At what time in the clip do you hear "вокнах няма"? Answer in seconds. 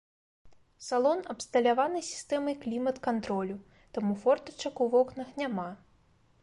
4.97-5.69